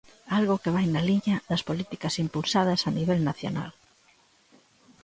Algo 0.37 0.61
que 0.63 0.73
vai 0.75 0.85
na 0.89 1.05
liña 1.09 1.35
das 1.49 1.65
políticas 1.69 2.17
impulsadas 2.25 2.81
a 2.89 2.91
nivel 2.97 3.19
nacional. 3.29 3.71